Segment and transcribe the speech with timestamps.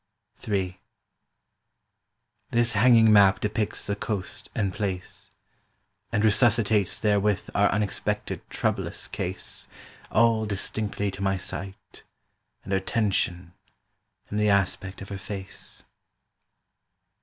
[0.49, 0.79] III
[2.49, 5.29] This hanging map depicts the coast and place,
[6.11, 9.67] And resuscitates therewith our unexpected troublous case
[10.11, 12.01] All distinctly to my sight,
[12.63, 13.53] And her tension,
[14.31, 15.83] and the aspect of her face.